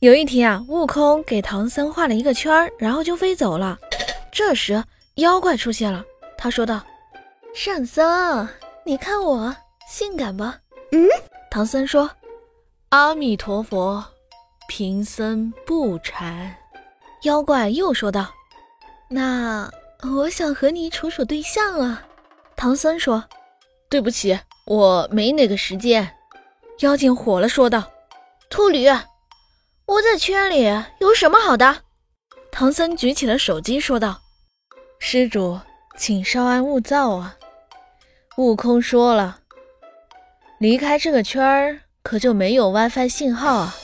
[0.00, 3.78] 有一天啊，悟空给唐僧画了一个圈儿，然后就飞走了。
[4.30, 4.82] 这时
[5.14, 6.04] 妖怪出现了，
[6.36, 6.82] 他说道
[7.54, 8.46] ：“上僧，
[8.84, 9.54] 你看我
[9.88, 10.44] 性感不？”
[10.92, 11.08] 嗯，
[11.50, 12.10] 唐僧说
[12.90, 14.04] ：“阿弥陀佛，
[14.68, 16.54] 贫僧不馋。”
[17.22, 18.26] 妖怪又说道
[19.08, 19.70] ：“那
[20.02, 22.04] 我想和你处处对象啊。”
[22.56, 23.24] 唐僧说
[23.88, 26.16] ：“对不起，我没那个时间。”
[26.80, 27.84] 妖精火了，说道
[28.50, 28.86] ：“秃驴，
[29.86, 30.64] 窝在圈里
[31.00, 31.82] 有什么好的？”
[32.50, 34.22] 唐僧举起了手机，说道
[34.98, 35.60] ：“施主，
[35.96, 37.36] 请稍安勿躁啊。”
[38.38, 39.40] 悟空说了
[40.58, 43.76] ：“离开这个圈儿，可就没有 WiFi 信号啊。”